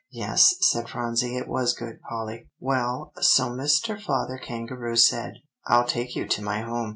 [0.09, 4.01] "Yes," said Phronsie, "it was good, Polly." "Well, so Mr.
[4.01, 5.33] Father Kangaroo said,
[5.67, 6.89] 'I'll take you to my home.